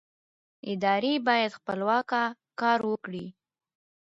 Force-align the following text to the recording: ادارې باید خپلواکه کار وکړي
ادارې 0.71 1.13
باید 1.27 1.51
خپلواکه 1.57 2.21
کار 2.59 2.79
وکړي 2.91 3.25